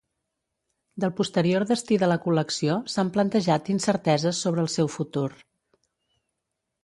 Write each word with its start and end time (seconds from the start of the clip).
Del 1.03 1.11
posterior 1.19 1.65
destí 1.71 1.97
de 2.03 2.07
la 2.11 2.17
col·lecció 2.23 2.79
s'han 2.93 3.11
plantejat 3.17 3.69
incerteses 3.75 4.39
sobre 4.47 4.65
el 4.67 4.71
seu 4.77 4.89
futur. 4.95 5.27